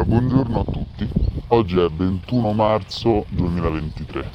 Allora, 0.00 0.04
buongiorno 0.04 0.60
a 0.60 0.64
tutti. 0.64 1.08
Oggi 1.48 1.78
è 1.78 1.86
21 1.88 2.52
marzo 2.52 3.26
2023 3.28 4.30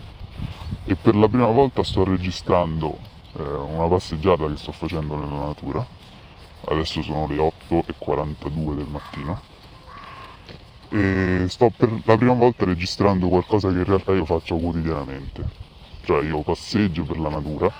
e 0.86 0.96
per 0.96 1.15
la 1.15 1.28
prima 1.28 1.47
volta 1.47 1.81
sto 1.84 2.04
registrando 2.04 2.96
eh, 3.34 3.41
una 3.41 3.88
passeggiata 3.88 4.46
che 4.47 4.57
sto 4.57 4.71
facendo 4.71 5.15
nella 5.15 5.46
natura. 5.46 5.83
Adesso 6.65 7.01
sono 7.01 7.28
le 7.28 7.38
8.42 7.38 8.75
del 8.75 8.88
mattino 8.88 9.41
e 10.90 11.46
sto 11.47 11.72
per 11.76 12.00
la 12.06 12.16
prima 12.16 12.34
volta 12.34 12.66
registrando 12.66 13.28
qualcosa 13.28 13.70
che 13.70 13.78
in 13.78 13.86
realtà 13.86 14.12
io 14.12 14.26
faccio 14.26 14.58
quotidianamente. 14.58 15.50
Cioè 16.04 16.23
io 16.26 16.41
passeggio 16.41 17.04
per 17.05 17.18
la 17.18 17.30
natura 17.30 17.72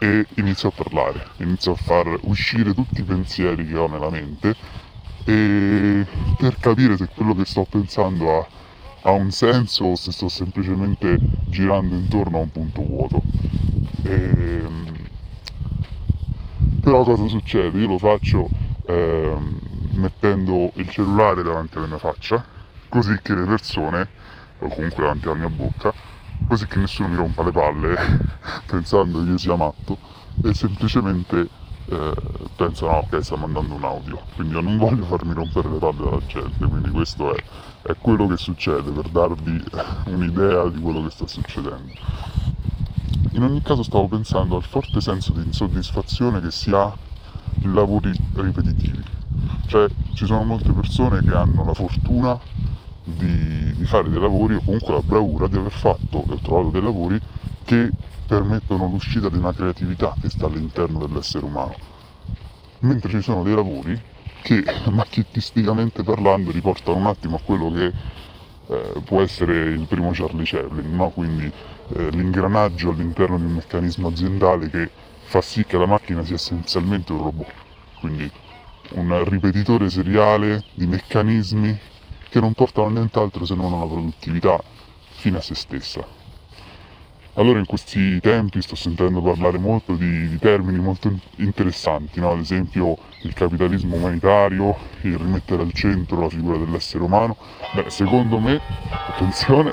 e 0.00 0.26
inizio 0.34 0.70
a 0.70 0.72
parlare, 0.72 1.28
inizio 1.36 1.72
a 1.72 1.76
far 1.76 2.18
uscire 2.22 2.74
tutti 2.74 3.00
i 3.00 3.04
pensieri 3.04 3.66
che 3.68 3.76
ho 3.76 3.86
nella 3.86 4.10
mente 4.10 4.56
e 5.24 6.06
per 6.36 6.58
capire 6.58 6.96
se 6.96 7.08
quello 7.14 7.34
che 7.34 7.44
sto 7.44 7.64
pensando 7.68 8.38
ha, 8.38 8.48
ha 9.02 9.10
un 9.12 9.30
senso 9.30 9.84
o 9.86 9.96
se 9.96 10.12
sto 10.12 10.28
semplicemente 10.28 11.20
girando 11.44 11.94
intorno 11.96 12.38
a 12.38 12.42
un 12.42 12.50
punto 12.50 12.82
vuoto. 12.82 13.24
E, 14.02 14.12
ehm, 14.12 15.08
però 16.80 17.02
cosa 17.02 17.26
succede? 17.28 17.78
Io 17.78 17.86
lo 17.88 17.98
faccio 17.98 18.50
eh, 18.86 19.36
mettendo 19.92 20.70
il 20.74 20.88
cellulare 20.88 21.42
davanti 21.42 21.78
alla 21.78 21.86
mia 21.86 21.98
faccia, 21.98 22.44
così 22.88 23.18
che 23.22 23.34
le 23.34 23.44
persone, 23.44 24.10
o 24.58 24.68
comunque 24.68 25.02
davanti 25.02 25.28
alla 25.28 25.36
mia 25.38 25.48
bocca, 25.48 25.94
così 26.46 26.66
che 26.66 26.78
nessuno 26.78 27.08
mi 27.08 27.16
rompa 27.16 27.42
le 27.42 27.52
palle 27.52 27.96
pensando 28.66 29.22
che 29.22 29.30
io 29.30 29.38
sia 29.38 29.56
matto 29.56 29.98
e 30.42 30.52
semplicemente 30.52 31.48
eh, 31.86 32.14
pensano 32.56 32.92
ok 32.92 33.22
sta 33.22 33.36
mandando 33.36 33.74
un 33.74 33.84
audio 33.84 34.18
quindi 34.34 34.54
io 34.54 34.60
non 34.60 34.78
voglio 34.78 35.04
farmi 35.04 35.34
rompere 35.34 35.68
le 35.68 35.78
palle 35.78 36.02
dalla 36.02 36.26
gente 36.26 36.66
quindi 36.66 36.90
questo 36.90 37.34
è, 37.34 37.42
è 37.82 37.94
quello 38.00 38.26
che 38.26 38.36
succede 38.36 38.90
per 38.90 39.08
darvi 39.08 39.62
un'idea 40.06 40.68
di 40.68 40.80
quello 40.80 41.02
che 41.02 41.10
sta 41.10 41.26
succedendo. 41.26 41.92
In 43.32 43.42
ogni 43.42 43.60
caso 43.62 43.82
stavo 43.82 44.08
pensando 44.08 44.56
al 44.56 44.62
forte 44.62 45.00
senso 45.00 45.32
di 45.32 45.42
insoddisfazione 45.42 46.40
che 46.40 46.50
si 46.50 46.70
ha 46.70 46.96
in 47.60 47.74
lavori 47.74 48.12
ripetitivi. 48.34 49.02
Cioè 49.66 49.88
ci 50.14 50.24
sono 50.24 50.44
molte 50.44 50.72
persone 50.72 51.20
che 51.22 51.34
hanno 51.34 51.64
la 51.64 51.74
fortuna 51.74 52.38
di, 53.02 53.74
di 53.74 53.84
fare 53.84 54.08
dei 54.08 54.20
lavori 54.20 54.54
o 54.54 54.62
comunque 54.64 54.94
la 54.94 55.02
bravura 55.02 55.46
di 55.48 55.56
aver 55.56 55.72
fatto 55.72 56.24
e 56.30 56.40
trovato 56.40 56.70
dei 56.70 56.82
lavori 56.82 57.20
che 57.64 57.90
permettono 58.26 58.86
l'uscita 58.86 59.28
di 59.28 59.38
una 59.38 59.52
creatività 59.52 60.14
che 60.20 60.30
sta 60.30 60.46
all'interno 60.46 60.98
dell'essere 61.06 61.44
umano. 61.44 61.74
Mentre 62.80 63.10
ci 63.10 63.22
sono 63.22 63.42
dei 63.42 63.54
lavori 63.54 64.00
che 64.42 64.62
macchettisticamente 64.90 66.02
parlando 66.02 66.50
riportano 66.50 66.98
un 66.98 67.06
attimo 67.06 67.36
a 67.36 67.40
quello 67.40 67.70
che 67.70 67.92
eh, 68.66 69.00
può 69.04 69.22
essere 69.22 69.70
il 69.70 69.86
primo 69.86 70.10
Charlie 70.12 70.44
Chaplin, 70.44 70.94
no? 70.94 71.08
quindi 71.10 71.50
eh, 71.96 72.10
l'ingranaggio 72.10 72.90
all'interno 72.90 73.38
di 73.38 73.44
un 73.44 73.52
meccanismo 73.52 74.08
aziendale 74.08 74.68
che 74.68 74.90
fa 75.24 75.40
sì 75.40 75.64
che 75.64 75.78
la 75.78 75.86
macchina 75.86 76.24
sia 76.24 76.34
essenzialmente 76.34 77.12
un 77.12 77.22
robot, 77.22 77.52
quindi 78.00 78.30
un 78.92 79.24
ripetitore 79.24 79.88
seriale 79.88 80.64
di 80.74 80.86
meccanismi 80.86 81.78
che 82.28 82.40
non 82.40 82.52
portano 82.52 82.88
a 82.88 82.90
nient'altro 82.90 83.44
se 83.44 83.54
non 83.54 83.72
a 83.72 83.76
una 83.76 83.86
produttività 83.86 84.62
fine 85.10 85.38
a 85.38 85.40
se 85.40 85.54
stessa. 85.54 86.23
Allora 87.36 87.58
in 87.58 87.66
questi 87.66 88.20
tempi 88.20 88.62
sto 88.62 88.76
sentendo 88.76 89.20
parlare 89.20 89.58
molto 89.58 89.96
di, 89.96 90.28
di 90.28 90.38
termini 90.38 90.78
molto 90.78 91.12
interessanti, 91.36 92.20
no? 92.20 92.30
ad 92.30 92.38
esempio 92.38 92.96
il 93.22 93.32
capitalismo 93.32 93.96
umanitario, 93.96 94.76
il 95.00 95.18
rimettere 95.18 95.62
al 95.62 95.72
centro 95.72 96.20
la 96.20 96.28
figura 96.28 96.58
dell'essere 96.58 97.02
umano. 97.02 97.36
Beh, 97.74 97.90
secondo 97.90 98.38
me, 98.38 98.60
attenzione, 98.88 99.72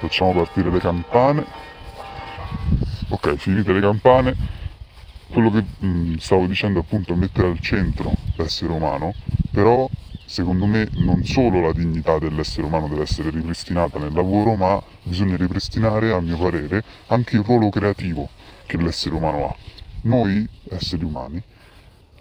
facciamo 0.00 0.32
partire 0.32 0.70
le 0.70 0.78
campane. 0.80 1.44
Ok, 3.10 3.36
finite 3.36 3.72
le 3.72 3.80
campane. 3.80 4.36
Quello 5.28 5.50
che 5.52 5.62
mh, 5.78 5.86
mm, 5.86 6.14
stavo 6.16 6.46
dicendo 6.46 6.80
appunto 6.80 7.12
è 7.12 7.16
mettere 7.16 7.46
al 7.46 7.60
centro 7.60 8.12
l'essere 8.34 8.72
umano, 8.72 9.14
però 9.52 9.87
secondo 10.28 10.66
me 10.66 10.86
non 10.96 11.24
solo 11.24 11.62
la 11.62 11.72
dignità 11.72 12.18
dell'essere 12.18 12.66
umano 12.66 12.86
deve 12.86 13.00
essere 13.00 13.30
ripristinata 13.30 13.98
nel 13.98 14.12
lavoro, 14.12 14.56
ma 14.56 14.80
bisogna 15.02 15.36
ripristinare, 15.36 16.12
a 16.12 16.20
mio 16.20 16.36
parere, 16.36 16.84
anche 17.06 17.36
il 17.36 17.42
ruolo 17.42 17.70
creativo 17.70 18.28
che 18.66 18.76
l'essere 18.76 19.14
umano 19.14 19.48
ha. 19.48 19.56
Noi, 20.02 20.46
esseri 20.68 21.02
umani, 21.02 21.42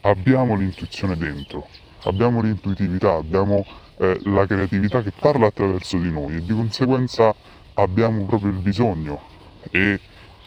abbiamo 0.02 0.56
l'intuizione 0.56 1.18
dentro, 1.18 1.68
abbiamo 2.04 2.42
l'intuitività, 2.42 3.16
abbiamo 3.16 3.66
eh, 3.98 4.18
la 4.24 4.46
creatività 4.46 5.04
che 5.04 5.12
parla 5.12 5.48
attraverso 5.48 5.98
di 5.98 6.10
noi 6.10 6.38
e 6.38 6.42
di 6.46 6.54
conseguenza 6.54 7.36
abbiamo 7.74 8.24
proprio 8.24 8.52
il 8.52 8.60
bisogno 8.60 9.20
e 9.70 10.00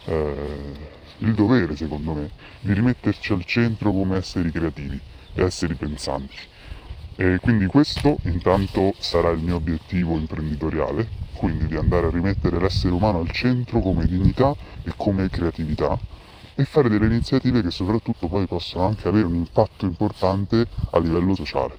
eh, 0.07 0.73
il 1.19 1.35
dovere, 1.35 1.77
secondo 1.77 2.15
me, 2.15 2.31
di 2.61 2.73
rimetterci 2.73 3.35
al 3.35 3.45
centro 3.45 3.93
come 3.93 4.17
esseri 4.17 4.51
creativi 4.51 4.99
e 5.35 5.43
esseri 5.43 5.75
pensanti. 5.75 6.49
E 7.23 7.39
quindi 7.39 7.67
questo 7.67 8.17
intanto 8.23 8.95
sarà 8.97 9.29
il 9.29 9.43
mio 9.43 9.57
obiettivo 9.57 10.17
imprenditoriale, 10.17 11.07
quindi 11.35 11.67
di 11.67 11.77
andare 11.77 12.07
a 12.07 12.11
rimettere 12.11 12.59
l'essere 12.59 12.95
umano 12.95 13.21
al 13.21 13.31
centro 13.31 13.81
come 13.81 14.07
dignità 14.07 14.57
e 14.83 14.95
come 14.97 15.29
creatività 15.29 15.99
e 16.55 16.65
fare 16.65 16.89
delle 16.89 17.05
iniziative 17.05 17.61
che 17.61 17.71
soprattutto 17.71 18.27
poi 18.27 18.47
possono 18.47 18.87
anche 18.87 19.07
avere 19.07 19.27
un 19.27 19.35
impatto 19.35 19.85
importante 19.85 20.67
a 20.93 20.99
livello 20.99 21.35
sociale. 21.35 21.77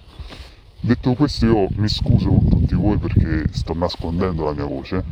Detto 0.79 1.15
questo 1.15 1.47
io 1.47 1.67
mi 1.71 1.89
scuso 1.89 2.29
con 2.29 2.47
tutti 2.47 2.75
voi 2.75 2.99
perché 2.99 3.51
sto 3.51 3.73
nascondendo 3.73 4.45
la 4.45 4.53
mia 4.53 4.65
voce, 4.65 5.03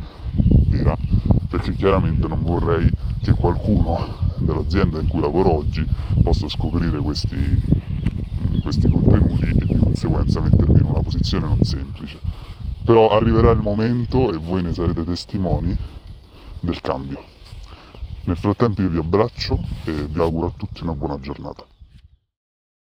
vera, 0.68 0.96
perché 1.48 1.72
chiaramente 1.72 2.28
non 2.28 2.40
vorrei 2.44 2.88
che 3.20 3.32
qualcuno 3.32 4.16
dell'azienda 4.36 5.00
in 5.00 5.08
cui 5.08 5.20
lavoro 5.20 5.56
oggi 5.56 5.84
possa 6.22 6.48
scoprire 6.48 6.98
questi, 6.98 7.60
questi 8.62 8.88
contenuti 8.88 9.40
conseguenza 10.00 10.40
mettermi 10.40 10.78
in 10.78 10.86
una 10.86 11.02
posizione 11.02 11.46
non 11.46 11.62
semplice. 11.62 12.18
Però 12.84 13.10
arriverà 13.10 13.50
il 13.50 13.60
momento 13.60 14.32
e 14.32 14.38
voi 14.38 14.62
ne 14.62 14.72
sarete 14.72 15.04
testimoni 15.04 15.76
del 16.60 16.80
cambio. 16.80 17.22
Nel 18.24 18.36
frattempo 18.38 18.80
io 18.80 18.88
vi 18.88 18.96
abbraccio 18.96 19.58
e 19.84 19.92
vi 19.92 20.18
auguro 20.18 20.46
a 20.46 20.52
tutti 20.56 20.82
una 20.82 20.94
buona 20.94 21.20
giornata. 21.20 21.66